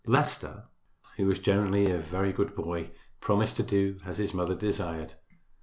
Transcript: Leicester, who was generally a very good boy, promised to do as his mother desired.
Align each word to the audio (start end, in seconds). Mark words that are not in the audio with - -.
Leicester, 0.07 0.63
who 1.17 1.27
was 1.27 1.37
generally 1.37 1.91
a 1.91 1.99
very 1.99 2.33
good 2.33 2.55
boy, 2.55 2.89
promised 3.19 3.55
to 3.57 3.61
do 3.61 3.97
as 4.03 4.17
his 4.17 4.33
mother 4.33 4.55
desired. 4.55 5.13